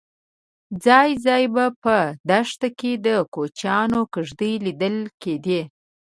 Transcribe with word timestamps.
ځای 0.85 1.09
ځای 1.25 1.43
به 1.53 1.65
په 1.83 1.97
دښته 2.29 2.67
کې 2.79 2.91
د 3.05 3.07
کوچیانو 3.33 3.99
کېږدۍ 4.13 4.53
لیدل 4.65 4.97
کېدې. 5.21 5.61